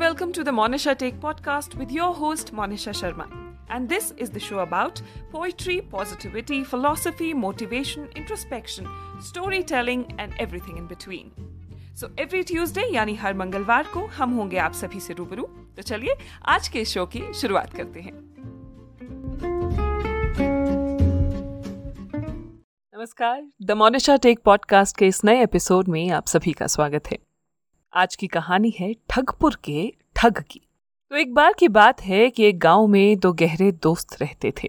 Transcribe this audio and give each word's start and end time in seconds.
welcome 0.00 0.32
to 0.32 0.42
the 0.42 0.50
Monisha 0.50 0.96
Take 0.96 1.16
podcast 1.20 1.74
with 1.74 1.90
your 1.92 2.14
host 2.14 2.54
Monisha 2.54 2.92
Sharma. 2.98 3.26
And 3.68 3.86
this 3.86 4.14
is 4.16 4.30
the 4.30 4.40
show 4.40 4.60
about 4.60 5.02
poetry, 5.30 5.82
positivity, 5.82 6.64
philosophy, 6.64 7.34
motivation, 7.34 8.08
introspection, 8.16 8.88
storytelling 9.20 10.06
and 10.18 10.32
everything 10.38 10.78
in 10.78 10.88
between. 10.94 11.30
So 12.00 12.08
every 12.20 12.42
Tuesday 12.48 12.82
यानी 12.94 13.14
हर 13.14 13.34
मंगलवार 13.34 13.86
को 13.94 14.06
हम 14.16 14.34
होंगे 14.34 14.58
आप 14.58 14.72
सभी 14.72 15.00
से 15.00 15.14
रूबरू 15.14 15.42
तो 15.76 15.82
चलिए 15.82 16.16
आज 16.48 16.68
के 16.68 16.84
शो 16.84 17.06
की 17.06 17.22
शुरुआत 17.40 17.72
करते 17.76 18.00
हैं 18.00 18.12
नमस्कार 22.94 23.42
द 23.62 23.82
मोनिशा 23.82 24.16
टेक 24.26 24.42
पॉडकास्ट 24.44 24.96
के 24.98 25.06
इस 25.06 25.24
नए 25.24 25.42
एपिसोड 25.42 25.88
में 25.88 26.08
आप 26.10 26.26
सभी 26.26 26.52
का 26.52 26.66
स्वागत 26.76 27.10
है 27.12 27.29
आज 27.94 28.16
की 28.16 28.26
कहानी 28.26 28.70
है 28.80 28.94
ठगपुर 29.08 29.54
के 29.64 29.92
ठग 30.16 30.44
की। 30.50 30.60
तो 31.10 31.16
एक 31.16 31.34
बार 31.34 31.52
की 31.52 31.68
बात 31.68 32.02
है 32.02 32.30
कि 32.30 32.44
एक 32.44 32.58
गाँव 32.58 32.86
में 32.86 33.18
दो 33.18 33.32
गहरे 33.32 33.72
दोस्त 33.72 34.22
रहते 34.22 34.52
थे। 34.62 34.68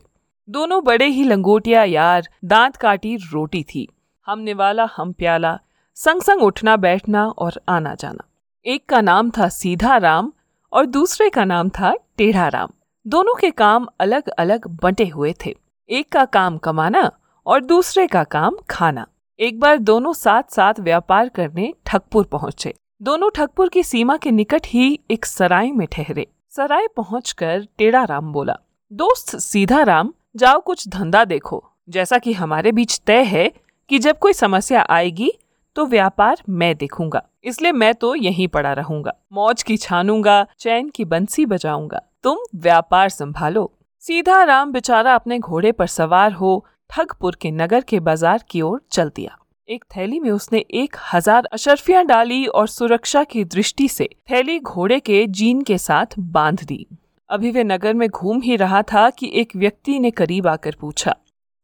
दोनों 0.50 0.84
बड़े 0.84 1.06
ही 1.06 1.24
लंगोटिया 1.24 1.84
यार, 1.84 2.28
दांत 2.46 2.76
काटी 2.76 3.16
रोटी 3.16 3.64
थी। 3.64 3.88
हमने 4.26 4.54
वाला 4.54 4.90
हम 4.98 5.12
प्याला 5.12 5.60
संग 5.96 6.22
संग 6.22 6.42
उठना, 6.42 6.78
बैठना 6.78 7.28
और 7.28 7.62
आना 7.70 7.96
जाना। 7.96 8.24
एक 8.66 8.86
का 8.86 9.02
नाम 9.02 9.30
था 9.30 9.50
सीधा 9.50 9.98
राम 9.98 10.34
और 10.74 10.86
दूसरे 10.86 11.30
का 11.30 11.46
नाम 11.46 11.70
था 11.70 11.94
टेढ़ा 12.18 12.48
राम। 12.48 12.70
दोनों 13.08 13.36
के 13.36 13.52
काम 13.52 13.88
अलग 14.00 14.30
अलग 14.30 14.68
बंटे 14.68 15.08
हुए 15.08 15.34
थे। 15.46 15.56
एक 15.90 16.12
का 16.12 16.26
काम 16.26 16.58
कमाना 16.58 17.12
और 17.46 17.64
दूसरे 17.64 18.08
का 18.08 18.24
काम 18.24 18.58
खाना। 18.70 19.08
एक 19.40 19.60
बार 19.60 19.78
दोनों 19.78 20.14
साथ 20.14 20.44
साथ 20.50 20.74
व्यापार 20.80 21.30
करने 21.30 21.74
ठगपुर 21.86 22.26
पहुँचे। 22.26 22.74
दोनों 23.02 23.30
ठगपुर 23.30 23.70
की 23.70 23.82
सीमा 23.84 24.16
के 24.18 24.32
निकट 24.32 24.66
ही 24.66 25.00
एक 25.12 25.26
सराय 25.26 25.72
में 25.72 25.86
ठहरे। 25.92 26.26
सराय 26.50 26.88
पहुंचकर 26.98 27.66
टेढ़ा 27.78 28.04
राम 28.04 28.32
बोला, 28.34 28.56
दोस्त 28.92 29.36
सीधा 29.38 29.82
राम 29.84 30.14
जाओ 30.36 30.60
कुछ 30.60 30.88
धंधा 30.88 31.24
देखो। 31.26 31.64
जैसा 31.90 32.18
कि 32.18 32.34
हमारे 32.34 32.72
बीच 32.72 33.00
तय 33.08 33.24
है 33.24 33.48
कि 33.90 34.00
जब 34.00 34.20
कोई 34.20 34.34
समस्या 34.34 34.86
आएगी 34.90 35.32
तो 35.76 35.86
व्यापार 35.86 36.44
मैं 36.50 36.76
देखूँगा। 36.78 37.24
इसलिए 37.44 37.72
मैं 37.72 37.94
तो 37.96 38.14
यहीं 38.16 38.48
पड़ा 38.48 38.74
रहूँगा। 38.74 39.14
मौज 39.34 39.64
की 39.64 39.78
छानूँगा, 39.78 40.46
चैन 40.60 40.90
की 40.90 41.06
बंसी 41.06 41.46
बजाऊँगा। 41.48 42.02
तुम 42.24 42.46
व्यापार 42.56 43.10
संभालो। 43.10 43.72
सीधा 44.04 44.44
राम 44.44 44.72
बेचारा 44.72 45.16
अपने 45.16 45.40
घोड़े 45.40 45.72
पर 45.72 45.88
सवार 45.90 46.32
हो 46.34 46.66
ठगपुर 46.90 47.38
के 47.42 47.52
नगर 47.52 47.82
के 47.82 48.00
बाज़ार 48.02 48.44
की 48.50 48.62
ओर 48.62 48.82
चल 48.92 49.12
दिया। 49.16 49.38
एक 49.70 49.84
थैली 49.96 50.20
में 50.20 50.30
उसने 50.32 50.60
एक 50.74 50.96
हज़ार 51.14 51.46
अशरफियाँ 51.46 52.04
डाली 52.06 52.46
और 52.46 52.68
सुरक्षा 52.68 53.24
की 53.24 53.44
दृष्टि 53.46 53.88
से 53.88 54.10
थैली 54.32 54.60
घोड़े 54.60 55.00
के 55.00 55.26
जीन 55.30 55.62
के 55.62 55.78
साथ 55.78 56.18
बाँध 56.20 56.64
दी। 56.64 56.86
अभी 57.30 57.52
वे 57.52 57.64
नगर 57.64 57.94
में 57.94 58.08
घूम 58.10 58.42
ही 58.42 58.56
रहा 58.56 58.82
था 58.84 59.10
कि 59.10 59.32
एक 59.34 59.56
व्यक्ति 59.56 59.98
ने 60.00 60.12
करीब 60.12 60.48
आकर 60.48 60.76
पूछा, 60.82 61.16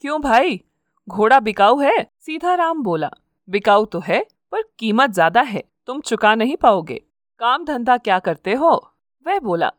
क्यों 0.03 0.21
भाई? 0.21 0.59
घोड़ा 1.07 1.39
बिकाऊ 1.39 1.79
है? 1.79 1.97
सीधा 2.19 2.53
राम 2.55 2.83
बोला, 2.83 3.09
बिकाऊ 3.47 3.85
तो 3.85 3.99
है, 3.99 4.23
पर 4.51 4.63
कीमत 4.79 5.11
ज़्यादा 5.11 5.41
है, 5.41 5.63
तुम 5.87 6.01
चुका 6.01 6.33
नहीं 6.35 6.55
पाओगे। 6.57 7.01
काम 7.39 7.65
धंधा 7.65 7.97
क्या 7.97 8.19
करते 8.19 8.53
हो? 8.53 8.73
वह 9.25 9.39
बोला, 9.41 9.71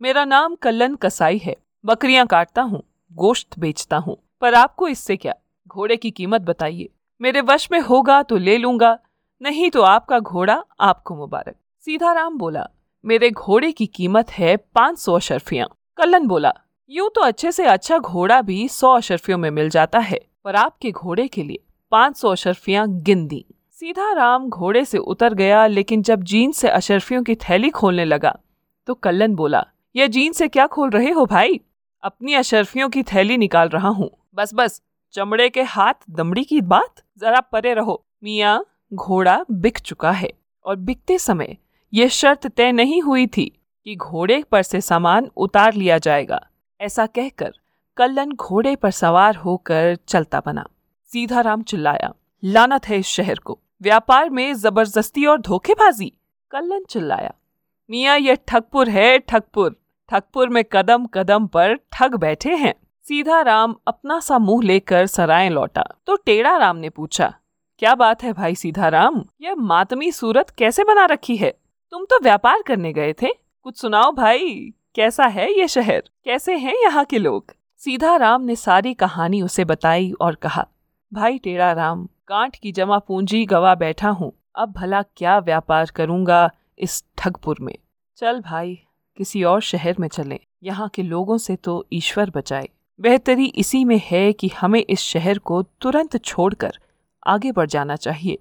मेरा 0.00 0.24
नाम 0.24 0.54
कल्लन 0.54 0.94
कसाई 0.96 1.38
है, 1.38 1.56
बकरियाँ 1.84 2.26
काटता 2.26 2.62
हूँ, 2.62 2.82
गोश्त 3.12 3.58
बेचता 3.58 3.96
हूँ, 3.98 4.16
पर 4.42 4.54
आपको 4.56 4.88
इससे 4.88 5.16
क्या? 5.16 5.34
घोड़े 5.66 5.96
की 5.96 6.10
कीमत 6.10 6.40
बताइए। 6.42 6.88
मेरे 7.20 7.40
वश 7.40 7.68
में 7.72 7.80
होगा 7.80 8.22
तो 8.22 8.36
ले 8.36 8.56
लूँगा, 8.58 8.98
नहीं 9.40 9.70
तो 9.70 9.82
आपका 9.82 10.18
घोड़ा 10.18 10.62
आपको 10.80 11.14
मुबारक। 11.16 11.54
सीधा 11.84 12.12
राम 12.12 12.38
बोला, 12.38 12.66
मेरे 13.04 13.30
घोड़े 13.30 13.70
की 13.72 13.86
कीमत 13.86 14.30
है 14.30 14.56
पाँच 14.56 14.98
सौ 14.98 15.14
अशरफिया। 15.14 15.66
कल्लन 15.98 16.26
बोला, 16.26 16.52
यूँ 16.90 17.10
तो 17.14 17.20
अच्छे 17.20 17.52
से 17.52 17.64
अच्छा 17.66 17.98
घोड़ा 17.98 18.40
भी 18.42 18.68
सौ 18.68 18.92
अशरफियों 18.92 19.38
में 19.38 19.50
मिल 19.50 19.70
जाता 19.70 19.98
है, 19.98 20.20
पर 20.44 20.56
आपके 20.56 20.90
घोड़े 20.92 21.26
के 21.28 21.42
लिए 21.42 21.62
पाँच 21.92 22.16
सौ 22.16 22.30
अशरफियाँ 22.30 22.86
गिन 22.88 23.26
दी 23.26 23.44
सीधा 23.72 24.12
राम 24.12 24.48
घोड़े 24.48 24.84
से 24.84 24.98
उतर 24.98 25.34
गया, 25.34 25.66
लेकिन 25.66 26.02
जब 26.02 26.22
जीन 26.22 26.52
से 26.52 26.68
अशरफियों 26.68 27.22
की 27.22 27.34
थैली 27.38 27.70
खोलने 27.70 28.04
लगा 28.04 28.38
तो 28.88 28.94
कल्लन 28.94 29.34
बोला, 29.34 29.64
यह 29.94 30.06
जीन 30.06 30.32
से 30.32 30.48
क्या 30.48 30.66
खोल 30.66 30.90
रहे 30.90 31.10
हो 31.10 31.26
भाई? 31.26 31.60
अपनी 32.02 32.34
अशरफियों 32.34 32.88
की 32.88 33.02
थैली 33.04 33.36
निकाल 33.36 33.68
रहा 33.68 33.88
हूँ। 33.88 34.10
बस 34.34 34.50
बस 34.54 34.80
चमड़े 35.14 35.48
के 35.48 35.62
हाथ 35.62 35.94
दमड़ी 36.10 36.44
की 36.44 36.60
बात? 36.60 37.02
जरा 37.18 37.40
परे 37.42 37.74
रहो। 37.74 38.04
मिया, 38.24 38.60
घोड़ा 38.94 39.44
बिक 39.50 39.78
चुका 39.78 40.10
है। 40.10 40.32
और 40.64 40.76
बिकते 40.76 41.18
समय 41.18 41.56
ये 41.92 42.08
शर्त 42.08 42.46
तय 42.46 42.72
नहीं 42.72 43.00
हुई 43.02 43.26
थी 43.26 43.46
कि 43.86 43.94
घोड़े 43.96 44.42
पर 44.42 44.62
से 44.62 44.80
सामान 44.80 45.30
उतार 45.36 45.74
लिया 45.74 45.98
जाएगा। 45.98 46.40
ऐसा 46.80 47.06
कहकर 47.06 47.52
कल्लन 47.96 48.32
घोड़े 48.32 48.74
पर 48.76 48.90
सवार 48.90 49.36
होकर 49.36 49.96
चलता 50.08 50.42
बना। 50.46 50.66
सीधा 51.10 51.40
राम 51.40 51.62
चिल्लाया, 51.62 52.12
लानत 52.42 52.88
है 52.88 52.98
इस 52.98 53.06
शहर 53.06 53.38
को। 53.38 53.58
व्यापार 53.82 54.30
में 54.30 54.52
ज़बरदस्ती 54.54 55.24
और 55.26 55.40
धोखेबाजी? 55.40 56.12
कल्लन 56.50 56.84
चिल्लाया, 56.84 57.34
मिया 57.90 58.14
यह 58.14 58.38
ठगपुर 58.48 58.88
है, 58.88 59.18
ठगपुर। 59.18 59.76
ठगपुर 60.08 60.48
में 60.48 60.62
कदम 60.72 61.06
कदम 61.06 61.46
पर 61.46 61.74
ठग 61.92 62.14
बैठे 62.14 62.54
हैं। 62.54 62.74
सीधा 63.08 63.40
राम 63.40 63.74
अपना 63.86 64.18
सा 64.20 64.38
मुँह 64.38 64.62
लेकर 64.62 65.06
सराय 65.06 65.48
लौटा। 65.48 65.82
तो 66.06 66.16
टेढ़ा 66.16 66.56
राम 66.56 66.76
ने 66.76 66.88
पूछा, 66.90 67.32
क्या 67.78 67.94
बात 67.94 68.22
है 68.22 68.32
भाई 68.32 68.54
सीधा 68.54 68.88
राम 68.88 69.22
यह 69.40 69.54
मातमी 69.56 70.10
सूरत 70.12 70.50
कैसे 70.50 70.84
बना 70.84 71.04
रखी 71.04 71.36
है? 71.36 71.50
तुम 71.92 72.04
तो 72.04 72.18
व्यापार 72.22 72.62
करने 72.62 72.92
गए 72.92 73.12
थे। 73.12 73.32
कुछ 73.62 73.80
सुनाओ 73.80 74.12
भाई, 74.12 74.74
कैसा 74.94 75.26
है 75.26 75.50
ये 75.52 75.68
शहर? 75.68 76.02
कैसे 76.24 76.56
हैं 76.56 76.74
यहाँ 76.74 77.04
के 77.04 77.18
लोग? 77.18 77.54
सीधा 77.80 78.14
राम 78.16 78.42
ने 78.42 78.56
सारी 78.56 78.94
कहानी 78.94 79.42
उसे 79.42 79.64
बताई 79.64 80.12
और 80.12 80.34
कहा, 80.34 80.66
भाई 81.12 81.38
टेढ़ा 81.38 81.72
राम 81.72 82.06
कांट 82.28 82.56
की 82.56 82.72
जमा 82.72 82.98
पूंजी 82.98 83.44
गवा 83.46 83.74
बैठा 83.76 84.08
हूँ। 84.10 84.32
अब 84.56 84.72
भला 84.72 85.02
क्या 85.02 85.38
व्यापार 85.40 85.90
करूँगा 85.96 86.50
इस 86.78 87.04
ठगपुर 87.18 87.56
में? 87.60 87.74
चल 88.18 88.40
भाई, 88.40 88.78
किसी 89.18 89.44
और 89.44 89.60
शहर 89.62 89.96
में 89.98 90.08
चलें। 90.08 90.38
यहाँ 90.62 90.88
के 90.88 91.02
लोगों 91.04 91.38
से 91.38 91.56
तो 91.56 91.86
ईश्वर 91.92 92.30
बचाए। 92.30 92.68
बेहतरी 93.00 93.44
इसी 93.46 93.84
में 93.84 94.00
है 94.04 94.32
कि 94.32 94.50
हमें 94.60 94.80
इस 94.80 95.00
शहर 95.00 95.38
को 95.38 95.62
तुरंत 95.80 96.16
छोड़कर 96.16 96.78
आगे 97.26 97.52
बढ़ 97.52 97.66
जाना 97.66 97.96
चाहिए। 97.96 98.38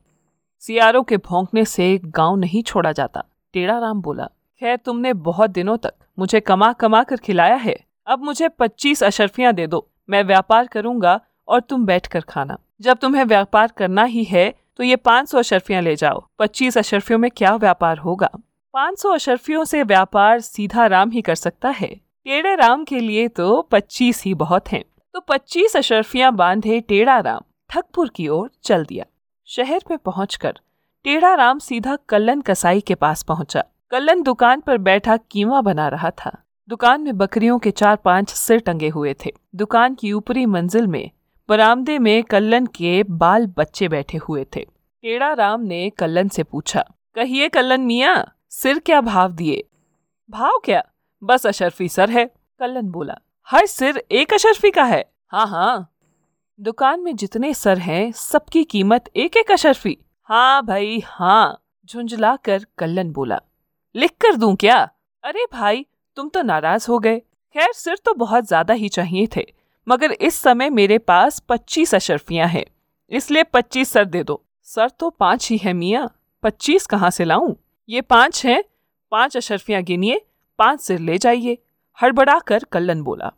सियारों 0.63 1.03
के 1.03 1.18
भोंकने 1.18 1.66
से 1.66 1.97
गाँव 2.06 2.35
नहीं 2.35 2.63
छोड़ा 2.63 2.91
जाता 2.91 3.23
टेढ़ा 3.53 3.78
राम 3.79 4.01
बोला। 4.01 4.29
खैर, 4.62 4.78
तुमने 4.78 5.13
बहुत 5.13 5.50
दिनों 5.50 5.78
तक 5.78 5.94
मुझे 6.19 6.40
कमा 6.40 6.72
कमा 6.73 7.03
कर 7.03 7.18
खिलाया 7.18 7.56
है। 7.56 7.75
अब 8.07 8.23
मुझे 8.23 8.47
पच्चीस 8.50 9.03
अशरफियाँ 9.03 9.53
दे 9.53 9.68
दो। 9.68 9.88
मैं 10.09 10.23
व्यापार 10.23 10.68
करूँगा 10.68 11.19
और 11.47 11.59
तुम 11.59 11.85
बैठ 11.85 12.07
कर 12.07 12.22
खाना। 12.22 12.57
जब 12.81 12.97
तुम्हें 12.97 13.24
व्यापार 13.25 13.72
करना 13.78 14.03
ही 14.06 14.24
है 14.24 14.53
तो 14.78 14.84
ये 14.84 14.95
पाँच 14.95 15.29
सौ 15.29 15.38
अशरफियाँ 15.39 15.81
ले 15.81 15.95
जाओ। 15.95 16.25
पच्चीस 16.39 16.78
अशरफियों 16.78 17.19
में 17.19 17.29
क्या 17.31 17.56
व्यापार 17.56 17.97
होगा? 17.97 18.29
पाँच 18.74 19.00
सौ 19.00 19.09
अशरफियों 19.09 19.63
से 19.66 19.84
व्यापार 19.84 20.39
सीधा 20.39 20.85
राम 20.88 21.12
ही 21.12 21.22
कर 21.22 21.35
सकता 21.35 21.69
है। 21.69 21.95
टेढ़े 22.27 22.55
राम 22.55 22.83
के 22.83 22.99
लिए 22.99 23.27
तो 23.27 23.61
पच्चीस 23.61 24.21
ही 24.23 24.33
बहुत 24.33 24.67
हैं। 24.67 24.83
तो 25.15 25.19
पच्चीस 25.19 25.75
अशरफियाँ 25.77 26.31
बांधे 26.35 26.79
टेढ़ा 26.79 27.19
राम 27.19 27.41
ठगपुर 27.69 28.09
की 28.15 28.27
ओर 28.27 28.49
चल 28.63 28.83
दिया। 28.85 29.05
शहर 29.47 29.83
में 29.91 29.97
पहुंचकर 29.97 30.59
टेढ़ा 31.05 31.33
राम 31.33 31.59
सीधा 31.59 31.95
कल्लन 32.09 32.41
कसाई 32.41 32.81
के 32.81 32.95
पास 32.95 33.23
पहुँचा। 33.23 33.63
कल्लन 33.91 34.23
दुकान 34.23 34.61
पर 34.61 34.77
बैठा 34.77 35.15
कीमा 35.31 35.61
बना 35.61 35.88
रहा 35.88 36.09
था। 36.15 36.31
दुकान 36.69 37.01
में 37.01 37.17
बकरियों 37.17 37.57
के 37.59 37.71
चार 37.71 37.95
पाँच 37.95 38.29
सिर 38.29 38.59
टंगे 38.59 38.89
हुए 38.89 39.15
थे। 39.25 39.31
दुकान 39.55 39.95
की 39.95 40.11
ऊपरी 40.11 40.45
मंजिल 40.47 40.88
में 40.88 41.09
बरामदे 41.49 41.97
में 41.99 42.23
कल्लन 42.23 42.65
के 42.75 43.01
बाल 43.03 43.47
बच्चे 43.57 43.88
बैठे 43.88 44.17
हुए 44.17 44.45
थे। 44.55 44.65
टेढ़ा 45.03 45.31
राम 45.33 45.61
ने 45.61 45.89
कल्लन 45.89 46.27
से 46.27 46.44
पूछा, 46.44 46.85
कहिए 47.15 47.49
कल्लन 47.49 47.81
मिया, 47.81 48.13
सिर 48.51 48.80
क्या 48.80 49.01
भाव 49.03 49.31
दिए? 49.31 49.63
भाव 50.30 50.62
क्या? 50.65 50.83
बस 51.22 51.46
अशरफी 51.48 51.88
सर 51.90 52.10
है, 52.10 52.25
कल्लन 52.62 52.90
बोला। 52.92 53.18
हर 53.48 53.66
सिर, 53.66 53.98
एक 54.12 54.34
अशरफी 54.34 54.72
का 54.72 54.84
है? 54.84 55.04
हाँ 55.28 55.48
हाँ। 55.48 55.94
दुकान 56.60 57.00
में 57.00 57.16
जितने 57.16 57.54
सर 57.54 57.78
हैं, 57.78 58.12
सबकी 58.12 58.64
कीमत 58.64 59.10
एक 59.16 59.38
एक 59.38 59.52
अशरफी। 59.52 59.98
हाँ 60.30 60.66
भाई 60.66 61.02
हाँ 61.06 61.64
झुंझला 61.90 62.36
कर 62.36 62.66
कल्लन 62.78 63.12
बोला। 63.12 63.40
लिख 63.96 64.12
कर 64.22 64.36
दूँ 64.36 64.56
क्या? 64.56 64.78
अरे 65.24 65.46
भाई, 65.54 65.86
तुम 66.18 66.30
तो 66.30 66.42
नाराज़ 66.42 66.88
हो 66.90 67.00
गए। 67.00 67.18
खैर, 67.19 67.72
सिर 67.74 67.98
तो 68.06 68.14
बहुत 68.14 68.48
ज़्यादा 68.48 68.74
ही 68.74 68.90
चाहिए 68.90 69.28
थे, 69.36 69.46
मगर 69.88 70.12
इस 70.12 70.36
समय 70.36 70.69
मेरे 70.69 70.98
पास 70.98 71.40
पच्चीस 71.50 71.96
अशरफियाँ 71.96 72.48
हैं, 72.48 72.66
इसलिए 73.12 73.44
पच्चीस 73.44 73.92
सर 73.92 74.06
दे 74.06 74.24
दो। 74.24 74.42
सर 74.68 74.90
तो 74.90 75.10
पाँच 75.10 75.50
ही 75.52 75.58
है, 75.58 75.74
मियाँ। 75.74 76.10
पच्चीस 76.44 76.86
कहाँ 76.86 77.10
से 77.10 77.25
लाऊं? 77.25 77.54
ये 77.90 78.02
पाँच 78.02 78.46
हैं, 78.46 78.64
पाँच 79.12 79.38
अशरफियाँ 79.38 79.81
गिनिए 79.84 80.22
पाँच 80.57 80.81
सिर 80.81 81.00
ले 81.00 81.18
जाइए 81.18 81.57
हड़बड़ा 82.01 82.39
कर 82.39 82.63
कल्लन 82.63 83.01
बोला। 83.01 83.33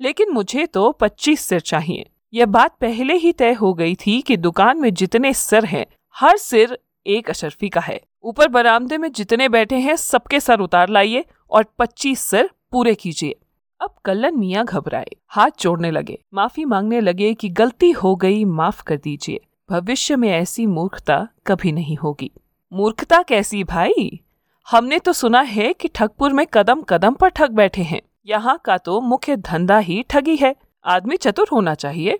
लेकिन 0.00 0.30
मुझे 0.30 0.66
तो 0.66 0.92
पच्चीस 0.92 1.40
सिर 1.40 1.60
चाहिए। 1.60 2.10
यह 2.34 2.46
बात 2.46 2.76
पहले 2.80 3.14
ही 3.14 3.32
तय 3.32 3.52
हो 3.52 3.74
गई 3.74 3.94
थी 3.94 4.20
कि 4.20 4.36
दुकान 4.36 4.78
में 4.78 4.94
जितने 4.94 5.32
सिर 5.32 5.64
हैं, 5.64 5.86
हर 6.16 6.36
सिर 6.36 6.78
एक 7.06 7.30
अशरफी 7.30 7.68
का 7.68 7.80
है। 7.80 8.00
ऊपर 8.24 8.48
बरामदे 8.48 8.98
में 8.98 9.12
जितने 9.12 9.48
बैठे 9.48 9.76
हैं, 9.76 9.96
सबके 9.96 10.40
सर 10.40 10.60
उतार 10.60 10.88
लाइए 10.88 11.24
और 11.50 11.64
पच्चीस 11.78 12.20
सिर 12.20 12.50
पूरे 12.72 12.94
कीजिए। 12.94 13.34
अब 13.80 13.94
कल्लन 14.04 14.38
मियाँ 14.38 14.64
घबराए, 14.64 15.08
हाथ 15.28 15.50
जोड़ने 15.60 15.90
लगे। 15.90 16.22
माफ़ी 16.34 16.64
मांगने 16.64 17.00
लगे 17.00 17.34
कि 17.34 17.48
गलती 17.48 17.90
हो 17.90 18.16
गई, 18.16 18.44
माफ़ 18.44 18.82
कर 18.82 18.96
दीजिए। 18.96 19.40
भविष्य 19.70 20.16
में 20.16 20.28
ऐसी 20.28 20.66
मूर्खता 20.66 21.28
कभी 21.46 21.72
नहीं 21.72 21.96
होगी। 21.96 22.30
मूर्खता 22.72 23.22
कैसी, 23.22 23.64
भाई? 23.64 24.20
हमने 24.68 24.98
तो 24.98 25.12
सुना 25.12 25.40
है 25.40 25.72
कि 25.72 25.88
ठगपुर 25.88 26.32
में 26.32 26.46
कदम 26.46 26.82
कदम 26.82 27.14
पर 27.14 27.28
ठग 27.28 27.50
बैठे 27.50 27.82
हैं। 27.82 28.00
यहाँ 28.26 28.60
का 28.64 28.76
तो 28.78 29.00
मुख्य 29.00 29.36
धंधा 29.36 29.78
ही 29.78 30.02
ठगी 30.10 30.36
है। 30.36 30.54
आदमी 30.84 31.16
चतुर 31.16 31.48
होना 31.52 31.74
चाहिए। 31.74 32.18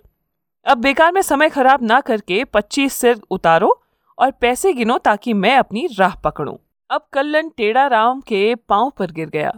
अब 0.67 0.79
बेकार 0.79 1.13
में 1.13 1.21
समय 1.23 1.49
खराब 1.49 1.83
ना 1.83 2.01
करके 2.01 2.43
पच्चीस 2.45 2.93
सिर 2.93 3.21
उतारो 3.31 3.83
और 4.19 4.31
पैसे 4.31 4.73
गिनो 4.73 4.99
ताकि 4.99 5.33
मैं 5.33 5.57
अपनी 5.57 5.87
राह 5.99 6.15
पकड़ूं। 6.15 6.57
अब 6.91 7.07
कल्लन 7.13 7.49
टेढ़ा 7.49 7.87
राम 7.87 8.21
के 8.21 8.55
पाँव 8.55 8.93
पर 8.99 9.11
गिर 9.11 9.29
गया। 9.29 9.53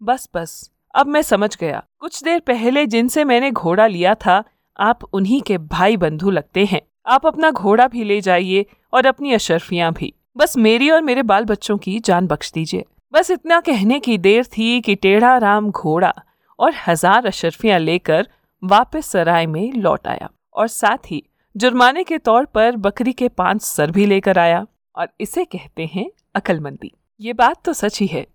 बस 0.00 0.28
बस, 0.34 0.70
अब 0.94 1.06
मैं 1.06 1.22
समझ 1.22 1.56
गया। 1.56 1.82
कुछ 1.98 2.22
देर 2.24 2.40
पहले 2.40 2.86
जिनसे 2.86 3.24
मैंने 3.24 3.50
घोड़ा 3.50 3.86
लिया 3.86 4.14
था, 4.14 4.42
आप 4.78 5.04
उन्हीं 5.04 5.42
के 5.42 5.58
भाई 5.58 5.96
बंधु 5.96 6.30
लगते 6.30 6.64
हैं। 6.64 6.80
आप 7.06 7.26
अपना 7.26 7.50
घोड़ा 7.50 7.86
भी 7.88 8.04
ले 8.04 8.20
जाइए 8.20 8.66
और 8.92 9.06
अपनी 9.06 9.32
अशरफियाँ 9.32 9.92
भी। 9.92 10.12
बस 10.36 10.56
मेरी 10.56 10.88
और 10.90 11.00
मेरे 11.02 11.22
बाल 11.22 11.44
बच्चों 11.44 11.76
की 11.78 11.98
जान 12.00 12.26
बख्श 12.26 12.50
दीजिए। 12.52 12.84
बस 13.12 13.30
इतना 13.30 13.60
कहने 13.60 13.98
की 14.00 14.16
देर 14.18 14.44
थी 14.48 14.80
कि 14.80 14.94
टेढ़ा 14.94 15.36
राम 15.38 15.70
घोड़ा 15.70 16.12
और 16.58 16.72
हज़ार 16.86 17.26
अशरफियाँ 17.26 17.78
लेकर 17.78 18.28
वापस 18.62 19.06
सराय 19.06 19.46
में 19.46 19.72
लौट 19.72 20.06
आया 20.06 20.28
और 20.54 20.68
साथ 20.68 21.10
ही 21.10 21.22
जुर्माने 21.54 22.04
के 22.04 22.18
तौर 22.18 22.44
पर 22.44 22.76
बकरी 22.78 23.12
के 23.12 23.28
पाँच 23.30 23.62
सर 23.62 23.90
भी 23.90 24.06
लेकर 24.06 24.38
आया 24.38 24.64
और 24.96 25.08
इसे 25.20 25.44
कहते 25.44 25.86
हैं 25.86 26.10
अकलमंदी। 26.34 26.92
ये 27.20 27.32
बात 27.32 27.62
तो 27.64 27.72
सच 27.72 27.98
ही 28.00 28.06
है 28.06 28.26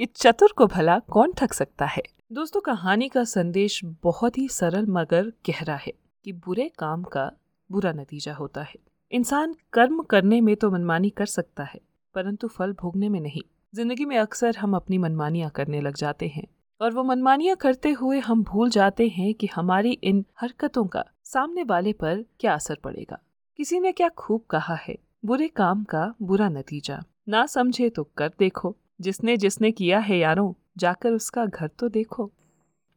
कि 0.00 0.06
चतुर 0.06 0.52
को 0.56 0.66
भला 0.66 0.98
कौन 1.08 1.32
ठग 1.32 1.52
सकता 1.52 1.86
है। 1.86 2.02
दोस्तों, 2.32 2.60
कहानी 2.60 3.08
का 3.08 3.24
संदेश 3.24 3.80
बहुत 4.02 4.38
ही 4.38 4.46
सरल 4.48 4.86
मगर 4.90 5.32
गहरा 5.48 5.76
है 5.76 5.92
कि 6.24 6.32
बुरे 6.34 6.70
काम 6.78 7.02
का 7.02 7.30
बुरा 7.70 7.92
नतीजा 7.92 8.34
होता 8.34 8.62
है। 8.62 8.74
इंसान 9.12 9.54
कर्म 9.72 10.02
करने 10.02 10.40
में 10.40 10.54
तो 10.56 10.70
मनमानी 10.70 11.10
कर 11.10 11.26
सकता 11.26 11.64
है, 11.64 11.80
परंतु 12.14 12.48
फल 12.48 12.72
भोगने 12.72 13.08
में 13.08 13.20
नहीं। 13.20 13.42
ज़िंदगी 13.72 14.04
में 14.04 14.16
अक्सर 14.18 14.56
हम 14.56 14.76
अपनी 14.76 14.98
मनमानियाँ 14.98 15.50
करने 15.50 15.80
लग 15.80 15.96
जाते 15.96 16.28
हैं, 16.28 16.46
और 16.80 16.92
वो 16.92 17.02
मनमानियाँ 17.04 17.56
करते 17.56 17.90
हुए 17.92 18.18
हम 18.20 18.42
भूल 18.44 18.70
जाते 18.70 19.08
हैं 19.08 19.32
कि 19.34 19.48
हमारी 19.54 19.92
इन 19.92 20.24
हरकतों 20.40 20.84
का 20.86 21.04
सामने 21.24 21.62
वाले 21.64 21.92
पर 21.94 22.24
क्या 22.40 22.54
असर 22.54 22.78
पड़ेगा। 22.84 23.18
किसी 23.58 23.80
ने 23.80 23.92
क्या 23.92 24.08
खूब 24.08 24.44
कहा 24.50 24.74
है, 24.78 24.96
बुरे 25.24 25.48
काम 25.48 25.84
का 25.84 26.12
बुरा 26.22 26.48
नतीजा। 26.50 27.02
ना 27.28 27.44
समझे 27.48 27.88
तो 27.90 28.08
कर 28.16 28.30
देखो, 28.38 28.76
जिसने 29.00 29.36
जिसने 29.36 29.70
किया 29.72 29.98
है 30.00 30.18
यारों, 30.18 30.52
जाकर 30.78 31.12
उसका 31.12 31.46
घर 31.46 31.68
तो 31.70 31.88
देखो। 31.90 32.30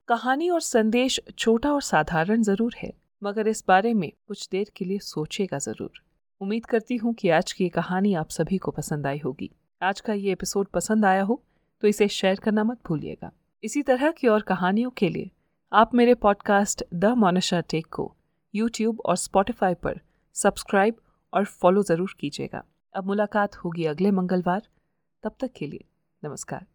कहानी 0.10 0.50
और 0.50 0.62
संदेश 0.62 1.20
छोटा 1.30 1.74
और 1.74 1.82
साधारण 1.84 2.42
ज़रूर 2.44 2.76
है। 2.78 2.92
मगर 3.24 3.48
इस 3.48 3.64
बारे 3.68 3.94
में 3.94 4.12
कुछ 4.28 4.48
देर 4.52 4.72
के 4.76 4.86
लिए 4.86 5.00
सोचेगा 5.00 5.58
ज़रूर। 5.58 6.02
उम्मीद 6.42 6.66
करती 6.66 6.96
हूँ 6.96 7.14
कि 7.14 7.30
आज 7.30 7.52
की 7.52 7.64
ये 7.64 7.70
कहानी 7.70 8.14
आप 8.14 8.30
सभी 8.30 8.58
को 8.58 8.72
पसंद 8.72 9.08
आई 9.08 9.20
होगी। 9.20 9.50
आज 9.82 10.02
का 10.02 10.14
ये 10.14 10.32
एपिसोड 10.32 10.68
पसंद 10.68 11.06
आया 11.06 11.22
हो 11.24 11.42
तो 11.84 11.88
इसे 11.88 12.08
शेयर 12.08 12.40
करना 12.40 12.64
मत 12.64 12.80
भूलिएगा। 12.88 13.32
इसी 13.64 13.84
तरह 13.84 14.12
की 14.12 14.28
और 14.28 14.42
कहानियों 14.42 14.90
के 14.90 15.10
लिए 15.10 15.30
आप 15.72 15.96
मेरे 15.96 16.14
पॉडकास्ट 16.16 16.84
द 16.94 17.14
मोनिशा 17.18 17.62
टेक 17.62 17.88
को 17.92 18.14
यूट्यूब 18.54 19.02
और 19.02 19.18
स्पॉटिफाई 19.18 19.74
पर 19.74 20.02
सब्सक्राइब 20.36 20.96
और 21.34 21.46
फॉलो 21.46 21.84
ज़रूर 21.84 22.16
कीजिएगा। 22.20 22.64
अब 22.96 23.06
मुलाकात 23.06 23.56
होगी 23.56 23.86
अगले 23.86 24.12
मंगलवार। 24.12 24.68
तब 25.24 25.36
तक 25.40 25.52
के 25.58 25.68
लिए 25.68 25.86
नमस्कार। 26.24 26.66